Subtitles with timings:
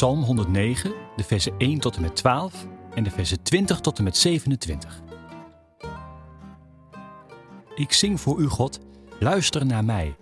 [0.00, 4.04] Psalm 109, de versen 1 tot en met 12 en de versen 20 tot en
[4.04, 5.02] met 27.
[7.74, 8.80] Ik zing voor u, God,
[9.18, 10.16] luister naar mij.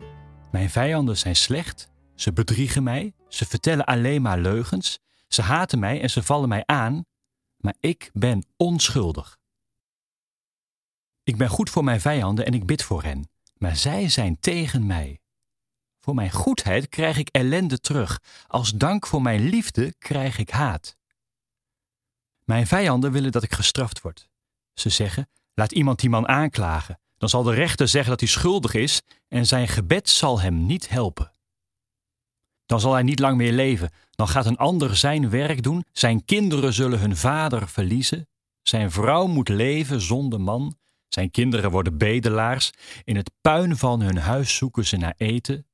[0.51, 6.01] Mijn vijanden zijn slecht, ze bedriegen mij, ze vertellen alleen maar leugens, ze haten mij
[6.01, 7.05] en ze vallen mij aan,
[7.57, 9.39] maar ik ben onschuldig.
[11.23, 14.87] Ik ben goed voor mijn vijanden en ik bid voor hen, maar zij zijn tegen
[14.87, 15.21] mij.
[16.09, 18.21] Voor mijn goedheid krijg ik ellende terug.
[18.47, 20.97] Als dank voor mijn liefde krijg ik haat.
[22.45, 24.29] Mijn vijanden willen dat ik gestraft word.
[24.75, 27.01] Ze zeggen: laat iemand die man aanklagen.
[27.19, 30.89] Dan zal de rechter zeggen dat hij schuldig is en zijn gebed zal hem niet
[30.89, 31.31] helpen.
[32.67, 33.91] Dan zal hij niet lang meer leven.
[34.11, 35.85] Dan gaat een ander zijn werk doen.
[35.93, 38.29] Zijn kinderen zullen hun vader verliezen.
[38.63, 40.77] Zijn vrouw moet leven zonder man.
[41.09, 42.71] Zijn kinderen worden bedelaars.
[43.05, 45.68] In het puin van hun huis zoeken ze naar eten.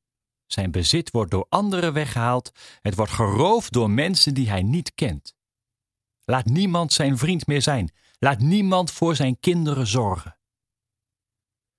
[0.47, 2.53] Zijn bezit wordt door anderen weggehaald.
[2.83, 5.35] Het wordt geroofd door mensen die hij niet kent.
[6.25, 7.93] Laat niemand zijn vriend meer zijn.
[8.19, 10.39] Laat niemand voor zijn kinderen zorgen.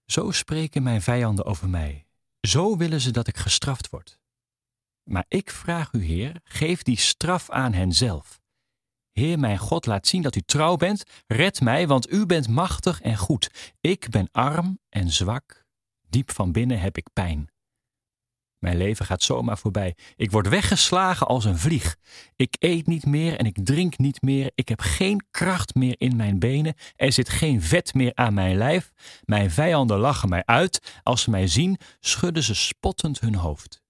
[0.06, 2.08] Zo spreken mijn vijanden over mij.
[2.42, 4.20] Zo willen ze dat ik gestraft word.
[5.04, 8.42] Maar ik vraag u, Heer, geef die straf aan henzelf.
[9.12, 11.04] Heer mijn God, laat zien dat u trouw bent.
[11.28, 13.74] Red mij, want u bent machtig en goed.
[13.82, 15.66] Ik ben arm en zwak.
[16.10, 17.50] Diep van binnen heb ik pijn.
[18.66, 19.96] Mijn leven gaat zomaar voorbij.
[20.16, 21.96] Ik word weggeslagen als een vlieg.
[22.36, 24.52] Ik eet niet meer en ik drink niet meer.
[24.56, 26.74] Ik heb geen kracht meer in mijn benen.
[26.96, 28.92] Er zit geen vet meer aan mijn lijf.
[29.24, 31.00] Mijn vijanden lachen mij uit.
[31.04, 33.82] Als ze mij zien, schudden ze spottend hun hoofd.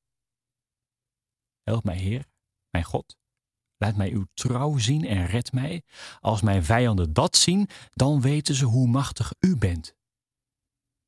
[1.64, 2.26] Help mij, Heer,
[2.70, 3.18] mijn God.
[3.78, 5.84] Laat mij uw trouw zien en red mij.
[6.20, 9.96] Als mijn vijanden dat zien, dan weten ze hoe machtig u bent.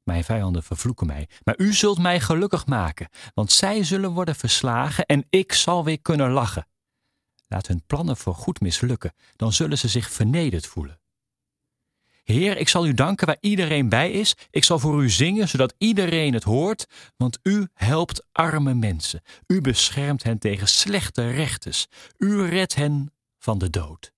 [0.07, 5.05] Mijn vijanden vervloeken mij, maar u zult mij gelukkig maken, want zij zullen worden verslagen
[5.05, 6.67] en ik zal weer kunnen lachen.
[7.47, 10.99] Laat hun plannen voor goed mislukken, dan zullen ze zich vernederd voelen.
[12.23, 14.35] Heer, ik zal u danken waar iedereen bij is.
[14.49, 16.87] Ik zal voor u zingen, zodat iedereen het hoort,
[17.17, 19.21] want u helpt arme mensen.
[19.47, 21.87] U beschermt hen tegen slechte rechters.
[22.17, 24.13] U redt hen van de dood.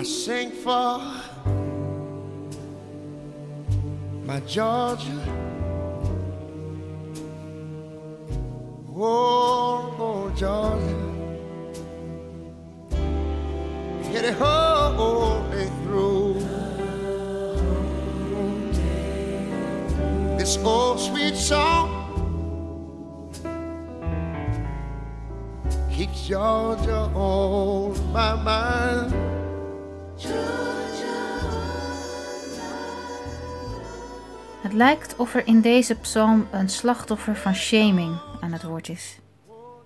[0.00, 0.98] I sing for
[4.24, 5.20] my Georgia.
[8.96, 10.96] Oh, oh Georgia.
[14.10, 16.40] Get it whole day through.
[20.38, 21.88] This old sweet song
[25.92, 29.29] keeps Georgia on my mind.
[34.60, 39.18] Het lijkt of er in deze psalm een slachtoffer van shaming aan het woord is.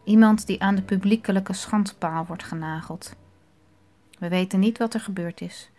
[0.04, 3.14] Iemand die aan de publiekelijke schandpaal wordt genageld.
[4.18, 5.70] We weten niet wat er gebeurd is.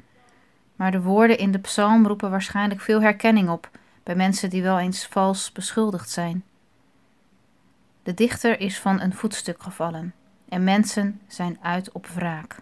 [0.76, 3.70] Maar de woorden in de psalm roepen waarschijnlijk veel herkenning op
[4.04, 6.44] bij mensen die wel eens vals beschuldigd zijn.
[8.04, 10.14] De dichter is van een voetstuk gevallen
[10.50, 12.58] en mensen zijn uit op wraak.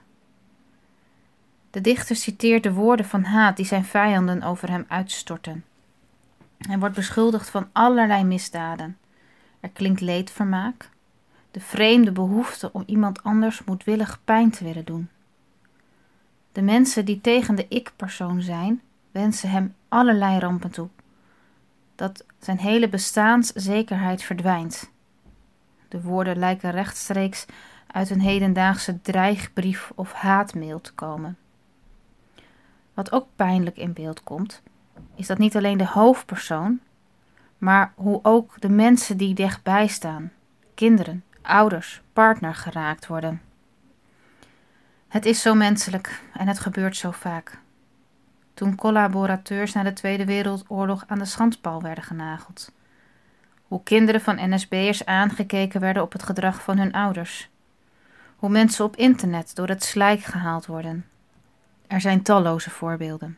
[1.73, 5.65] De dichter citeert de woorden van haat die zijn vijanden over hem uitstorten.
[6.57, 8.97] Hij wordt beschuldigd van allerlei misdaden.
[9.59, 10.89] Er klinkt leedvermaak,
[11.51, 15.09] de vreemde behoefte om iemand anders moedwillig pijn te willen doen.
[16.51, 18.81] De mensen die tegen de ik-persoon zijn,
[19.11, 20.87] wensen hem allerlei rampen toe.
[21.95, 24.91] Dat zijn hele bestaanszekerheid verdwijnt.
[25.87, 27.45] De woorden lijken rechtstreeks
[27.87, 31.37] uit een hedendaagse dreigbrief of haatmail te komen.
[32.93, 34.61] Wat ook pijnlijk in beeld komt,
[35.15, 36.79] is dat niet alleen de hoofdpersoon,
[37.57, 40.31] maar hoe ook de mensen die dichtbij staan,
[40.75, 43.41] kinderen, ouders, partner geraakt worden.
[45.07, 47.59] Het is zo menselijk en het gebeurt zo vaak.
[48.53, 52.71] Toen collaborateurs na de Tweede Wereldoorlog aan de schandpaal werden genageld.
[53.67, 57.49] Hoe kinderen van NSB'ers aangekeken werden op het gedrag van hun ouders.
[58.35, 61.05] Hoe mensen op internet door het slijk gehaald worden.
[61.93, 63.37] Er zijn talloze voorbeelden.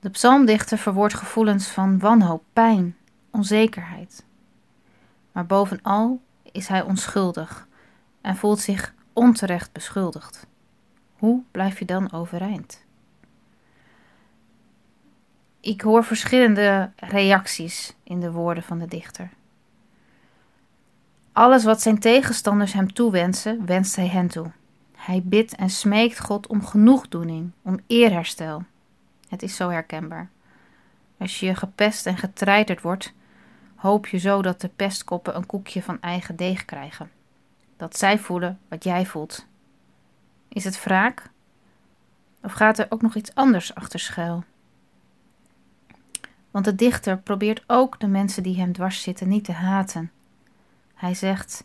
[0.00, 2.96] De psalmdichter verwoordt gevoelens van wanhoop, pijn,
[3.30, 4.24] onzekerheid.
[5.32, 6.20] Maar bovenal
[6.52, 7.66] is hij onschuldig
[8.20, 10.46] en voelt zich onterecht beschuldigd.
[11.12, 12.86] Hoe blijf je dan overeind?
[15.60, 19.30] ik hoor verschillende reacties in de woorden van de dichter.
[21.32, 24.50] Alles wat zijn tegenstanders hem toewensen, wenst hij hen toe.
[25.08, 28.64] Hij bidt en smeekt God om genoegdoening, om eerherstel.
[29.28, 30.30] Het is zo herkenbaar.
[31.18, 33.12] Als je gepest en getreiterd wordt,
[33.74, 37.10] hoop je zo dat de pestkoppen een koekje van eigen deeg krijgen.
[37.76, 39.46] Dat zij voelen wat jij voelt.
[40.48, 41.30] Is het wraak?
[42.42, 44.44] Of gaat er ook nog iets anders achter schuil?
[46.50, 50.10] Want de dichter probeert ook de mensen die hem dwars zitten niet te haten.
[50.94, 51.64] Hij zegt: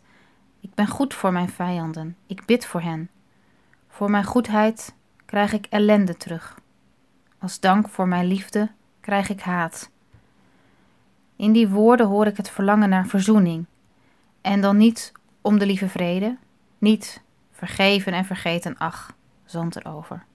[0.60, 3.10] Ik ben goed voor mijn vijanden, ik bid voor hen.
[3.94, 4.94] Voor mijn goedheid
[5.26, 6.60] krijg ik ellende terug.
[7.40, 9.90] Als dank voor mijn liefde krijg ik haat.
[11.36, 13.66] In die woorden hoor ik het verlangen naar verzoening.
[14.42, 15.12] En dan niet
[15.42, 16.38] om de lieve vrede,
[16.78, 20.26] niet vergeven en vergeten, ach, zand erover.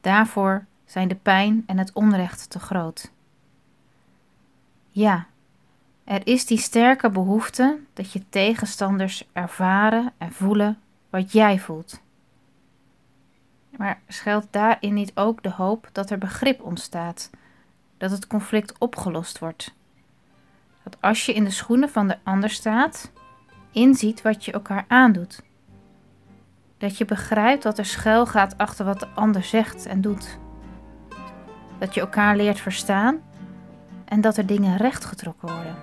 [0.00, 3.12] Daarvoor zijn de pijn en het onrecht te groot.
[4.88, 5.26] Ja,
[6.04, 10.78] er is die sterke behoefte dat je tegenstanders ervaren en voelen
[11.10, 12.06] wat jij voelt.
[13.78, 17.30] Maar schuilt daarin niet ook de hoop dat er begrip ontstaat,
[17.96, 19.74] dat het conflict opgelost wordt?
[20.82, 23.12] Dat als je in de schoenen van de ander staat,
[23.72, 25.42] inziet wat je elkaar aandoet.
[26.78, 30.38] Dat je begrijpt wat er schuil gaat achter wat de ander zegt en doet.
[31.78, 33.20] Dat je elkaar leert verstaan
[34.04, 35.76] en dat er dingen rechtgetrokken worden.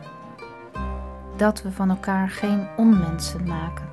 [1.38, 3.88] Dat we van elkaar geen onmensen maken.